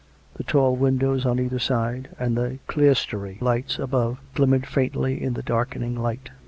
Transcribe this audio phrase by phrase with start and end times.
[0.33, 5.43] The tall windows on either side, and the clerestory lights above, glimmered faintly in the
[5.43, 6.31] darkening light.